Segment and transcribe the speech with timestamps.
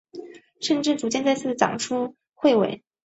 [0.59, 2.83] 甚至逐渐再次长出彗尾。